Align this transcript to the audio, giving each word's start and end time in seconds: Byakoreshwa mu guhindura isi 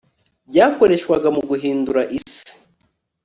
Byakoreshwa 0.49 1.15
mu 1.35 1.41
guhindura 1.49 2.01
isi 2.17 2.51